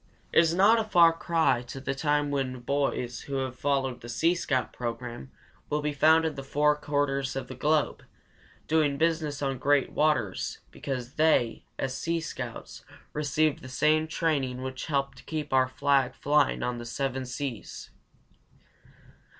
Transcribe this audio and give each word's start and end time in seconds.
It 0.33 0.39
is 0.39 0.55
not 0.55 0.79
a 0.79 0.83
far 0.83 1.13
cry 1.13 1.61
to 1.67 1.79
the 1.79 1.93
time 1.93 2.31
when 2.31 2.61
boys 2.61 3.21
who 3.27 3.35
have 3.35 3.59
followed 3.59 4.01
the 4.01 4.07
seascout 4.09 4.73
program 4.73 5.29
will 5.69 5.83
be 5.83 5.93
found 5.93 6.25
in 6.25 6.33
the 6.33 6.43
four 6.43 6.75
quarters 6.75 7.35
of 7.35 7.47
the 7.47 7.53
globe, 7.53 8.01
doing 8.67 8.97
business 8.97 9.43
on 9.43 9.59
great 9.59 9.91
waters 9.91 10.57
because 10.71 11.13
they, 11.17 11.65
as 11.77 11.95
sea 11.95 12.19
scouts, 12.19 12.83
received 13.13 13.61
the 13.61 13.69
same 13.69 14.07
training 14.07 14.63
which 14.63 14.87
helped 14.87 15.27
keep 15.27 15.53
our 15.53 15.67
flag 15.67 16.15
flying 16.15 16.63
on 16.63 16.79
the 16.79 16.85
seven 16.87 17.23
seas. 17.23 17.91